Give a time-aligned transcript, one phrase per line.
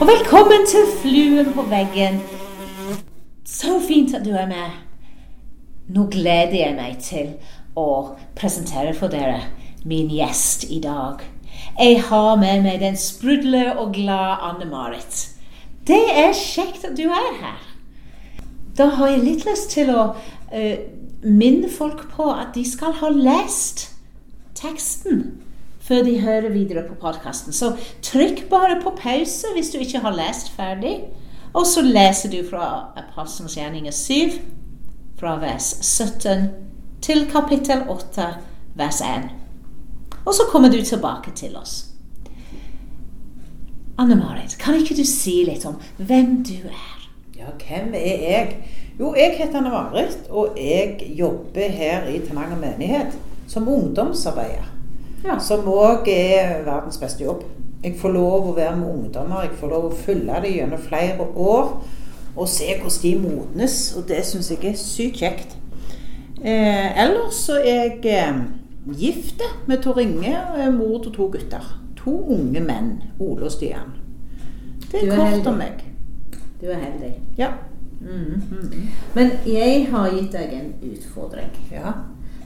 [0.00, 2.20] Og velkommen til Fluen på veggen.
[3.44, 4.74] Så fint at du er med.
[5.88, 7.30] Nå gleder jeg meg til
[7.80, 9.40] å presentere for dere
[9.88, 11.24] min gjest i dag.
[11.78, 15.30] Jeg har med meg den sprudle og glade Anne-Marit.
[15.88, 17.64] Det er kjekt at du er her.
[18.76, 20.76] Da har jeg litt lyst til å uh,
[21.24, 23.88] minne folk på at de skal ha lest
[24.60, 25.43] teksten
[25.84, 27.52] før de hører videre på podkasten.
[27.52, 30.96] Så trykk bare på pause hvis du ikke har lest ferdig.
[31.54, 34.38] Og så leser du fra Apostelens gjerninger 7,
[35.20, 36.48] fra vers 17
[37.04, 38.28] til kapittel 8,
[38.74, 39.28] vers 1.
[40.24, 41.84] Og så kommer du tilbake til oss.
[43.98, 47.04] Anne-Marit, kan ikke du si litt om hvem du er?
[47.38, 48.56] Ja, hvem er jeg?
[48.98, 53.14] Jo, jeg heter Anne-Marit, og jeg jobber her i Tananger menighet
[53.46, 54.73] som ungdomsarbeider.
[55.24, 55.38] Ja.
[55.40, 57.44] Som òg er verdens beste jobb.
[57.84, 59.44] Jeg får lov å være med ungdommer.
[59.44, 61.70] Jeg får lov å følge dem gjennom flere år
[62.34, 63.78] og se hvordan de modnes.
[63.96, 65.56] Og det syns jeg er sykt kjekt.
[66.44, 68.40] Eh, ellers så er jeg eh,
[69.00, 71.68] gift med Tor Inge, eh, mor til to gutter.
[71.96, 73.94] To unge menn, Ole og Stian.
[74.90, 75.46] Det er, kort heldig.
[75.46, 75.84] om meg.
[76.60, 77.14] Du er heldig.
[77.38, 77.52] Ja.
[78.00, 78.42] Mm.
[78.50, 78.88] -hmm.
[79.14, 81.50] Men jeg har gitt deg en utfordring.
[81.72, 81.92] Ja.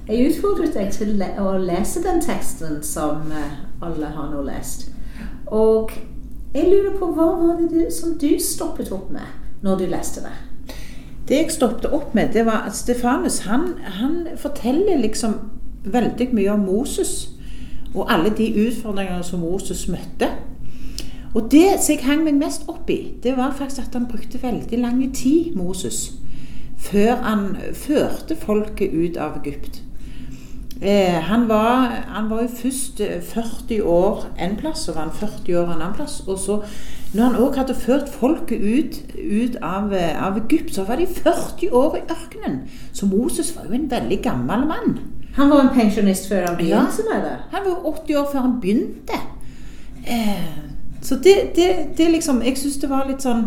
[0.08, 4.86] Jeg utfordret deg til å lese den teksten som eh, alle har nå lest.
[5.52, 5.90] Og
[6.54, 10.32] jeg lurer på hva var det som du stoppet opp med når du leste det?
[11.28, 15.34] Det jeg stoppet opp med, det var at Stefanus han, han forteller liksom
[15.84, 17.28] veldig mye om Moses.
[17.92, 20.30] Og alle de utfordringene som Moses møtte.
[21.34, 24.40] Og det som jeg hang meg mest opp i, det var faktisk at han brukte
[24.40, 26.14] veldig lang tid, Moses,
[26.80, 27.44] før han
[27.76, 29.82] førte folket ut av Egypt.
[30.82, 35.12] Eh, han, var, han var jo først 40 eh, år en plass, og var han
[35.12, 36.20] 40 år en annen plass.
[36.26, 36.60] Og så,
[37.14, 41.06] når han òg hadde ført folket ut, ut av, eh, av, Egypt, så var de
[41.06, 42.60] 40 år i ørkenen.
[42.92, 44.98] Så Moses var jo en veldig gammel mann.
[45.34, 47.36] Han var en pensjonist før han begynte ja, med det?
[47.50, 49.18] Han var 80 år før han begynte.
[50.06, 50.46] Eh,
[51.02, 53.42] så det, det, det liksom Jeg syns det var litt sånn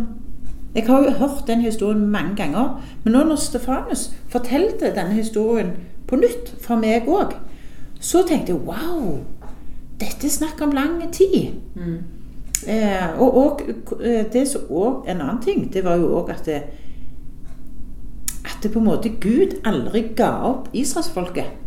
[0.75, 5.74] Jeg har jo hørt den historien mange ganger, men nå når Stefanus fortalte denne historien
[6.12, 7.38] på nytt for meg òg.
[8.02, 9.22] Så tenkte jeg wow,
[10.02, 11.54] dette er snakk om lang tid.
[11.76, 11.98] Mm.
[12.68, 13.62] Eh, og, og,
[14.04, 16.60] eh, det som òg En annen ting, det var jo òg at det,
[18.46, 21.58] at det på en måte Gud aldri ga opp israelsfolket.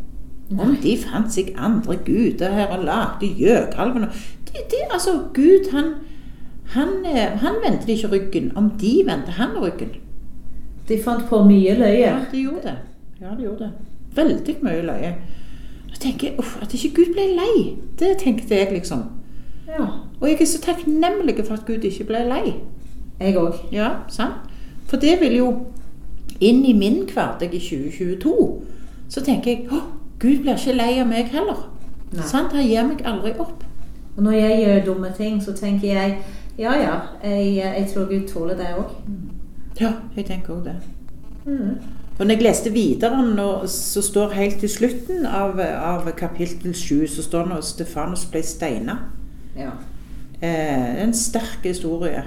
[0.54, 5.94] Om de fant seg andre guder her og lagde gjøkalven de, de, Altså, Gud, han,
[6.76, 8.52] han, eh, han vendte ikke ryggen.
[8.56, 9.96] Om de vendte han ryggen.
[10.88, 12.04] De fant på mye løye.
[12.04, 12.78] Ja, de gjorde det.
[13.20, 15.14] Ja, de gjorde det veldig mye løye.
[15.90, 17.76] Jeg tenker uff, At ikke Gud ble lei.
[17.98, 19.02] Det tenkte jeg, liksom.
[19.68, 19.86] Ja.
[20.20, 22.54] Og jeg er så takknemlig for at Gud ikke ble lei.
[23.20, 23.54] Jeg òg.
[23.72, 24.50] Ja, sant?
[24.86, 25.52] For det vil jo
[26.40, 28.62] inn i min hverdag i 2022.
[29.08, 29.80] Så tenker jeg å,
[30.18, 31.68] Gud blir ikke lei av meg heller.
[32.22, 32.52] Sant?
[32.52, 33.64] Han gir meg aldri opp.
[34.16, 36.18] Og når jeg gjør dumme ting, så tenker jeg
[36.58, 38.92] ja ja, jeg, jeg tror Gud tåler det òg.
[39.80, 40.76] Ja, jeg tenker òg det.
[41.44, 41.78] Mm.
[42.18, 47.06] Og når jeg leste videre, nå, så står helt til slutten av, av kapittel 7
[47.10, 48.98] så står det at Stefanus ble steina.
[49.58, 49.72] Ja.
[50.38, 52.22] Eh, en sterk historie.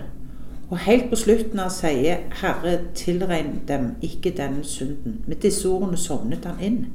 [0.69, 5.23] Og helt på slutten han sier 'Herre, tilregn dem ikke denne synden'.
[5.27, 6.87] Med disse ordene sovnet han inn.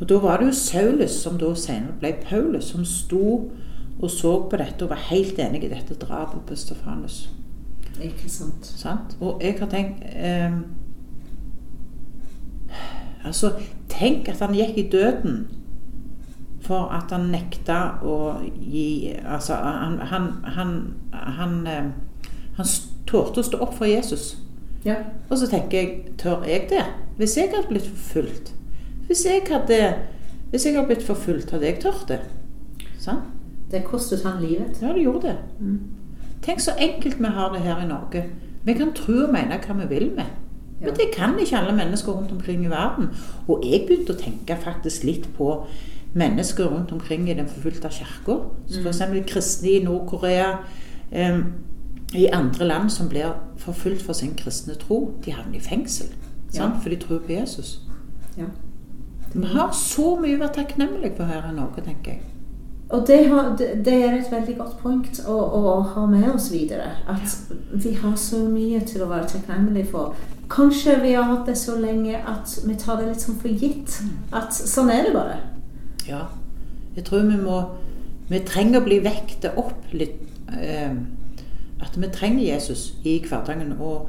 [0.00, 3.50] Og Da var det jo Saulus, som da senere ble Paulus, som sto
[4.02, 7.30] og så på dette og var helt enig i dette drapet på Stefanus.
[8.02, 8.66] Ikke sant.
[8.66, 9.16] sant?
[9.20, 10.52] Og jeg har tenkt eh,
[13.26, 13.52] Altså,
[13.88, 15.46] tenk at han gikk i døden
[16.66, 18.16] for at han nekta å
[18.58, 20.72] gi Altså, han, han, han,
[21.22, 21.92] han, han,
[22.58, 22.72] han
[23.06, 24.36] torde å stå opp for Jesus.
[24.86, 25.00] Ja.
[25.30, 26.84] Og så tenker jeg, tør jeg det?
[27.16, 28.52] Hvis jeg hadde blitt forfulgt
[29.06, 29.78] Hvis jeg hadde,
[30.50, 32.20] hvis jeg hadde blitt forfulgt, hadde jeg tørt det.
[32.98, 33.32] Sant?
[33.70, 34.78] Det kostet han livet.
[34.82, 35.36] Ja, det gjorde det.
[35.58, 35.78] Mm.
[36.42, 38.24] Tenk så enkelt vi har det her i Norge.
[38.66, 40.30] Vi kan tro og mene hva vi vil med.
[40.80, 43.08] Men det kan ikke alle mennesker rundt omkring i verden.
[43.48, 45.64] Og jeg begynte å tenke faktisk litt på
[46.16, 48.38] mennesker rundt omkring i den forfulgte kirka.
[48.68, 48.86] Mm.
[48.86, 49.02] F.eks.
[49.32, 50.52] kristne i Nord-Korea.
[51.12, 51.44] Um,
[52.14, 55.14] I andre land som blir forfulgt for sin kristne tro.
[55.24, 56.12] De havner i fengsel.
[56.54, 56.70] Ja.
[56.82, 57.80] For de tror på Jesus.
[58.36, 58.52] Ja.
[59.34, 62.35] Vi har så mye å være takknemlige for her i Norge, tenker jeg.
[62.88, 66.92] Og det, har, det, er et veldig godt punkt å, å, ha med oss videre.
[67.10, 67.34] At
[67.72, 70.14] vi har så mye til å være takknemlige for.
[70.52, 73.98] Kanskje vi har hatt det så lenge at vi tar det litt sånn for gitt.
[74.30, 75.40] At sånn er det bare.
[76.06, 76.28] Ja.
[76.96, 77.64] Jeg tror vi må
[78.26, 80.18] Vi trenger å bli vektet opp litt.
[80.50, 80.94] Eh,
[81.78, 83.76] at vi trenger Jesus i hverdagen.
[83.78, 84.08] Og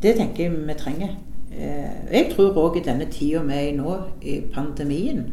[0.00, 1.16] det tenker jeg vi trenger.
[1.52, 5.24] Eh, jeg tror òg i denne tida vi er i nå, i pandemien,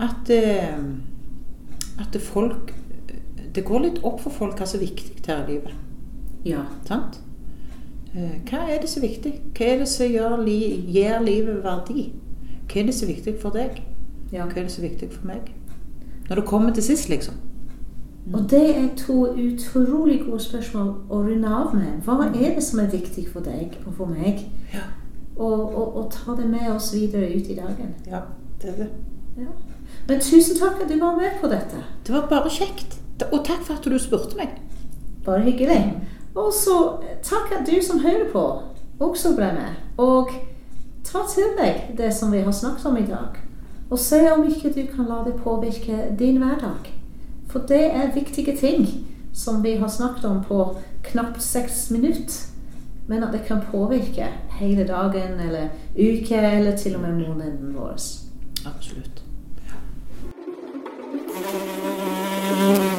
[0.00, 0.78] at, eh,
[2.00, 2.74] at folk
[3.54, 5.74] Det går litt opp for folk hva som er viktig her i livet.
[6.44, 6.64] Ja.
[6.88, 7.20] Sant?
[8.14, 9.32] Eh, Hva er det som er viktig?
[9.54, 10.42] Hva er det som gjør,
[10.90, 12.08] gir livet verdi?
[12.66, 13.82] Hva er det som er viktig for deg?
[14.32, 14.44] ja.
[14.44, 15.52] Hva er det som er viktig for meg?
[16.28, 17.34] Når det kommer til sist, liksom.
[18.32, 22.00] Og det er to utrolig gode spørsmål å runde av med.
[22.06, 24.40] Hva er det som er viktig for deg og for meg?
[24.72, 24.86] Ja.
[25.36, 27.94] Og, og, og ta det med oss videre ut i dagen.
[28.06, 28.20] Ja,
[28.62, 28.88] det er det.
[29.38, 29.50] Ja.
[30.08, 31.80] Men tusen takk at du var med på dette.
[32.06, 32.98] Det var bare kjekt.
[33.32, 34.58] Og takk for at du spurte meg.
[35.24, 35.94] Bare hyggelig.
[36.34, 36.76] Og så
[37.24, 38.44] takk at du som hører på,
[39.00, 39.78] også ble med.
[39.98, 40.32] Og
[41.06, 43.40] ta til deg det som vi har snakket om i dag.
[43.90, 46.90] Og se om ikke du kan la det påvirke din hverdag.
[47.48, 48.88] For det er viktige ting
[49.32, 52.50] som vi har snakket om på knapt seks minutter.
[53.06, 54.28] Men at det kan påvirke
[54.60, 57.96] hele dagen eller uke eller til og med måneden vår.
[58.66, 59.24] Absolutt.
[62.64, 62.93] Mm-hmm.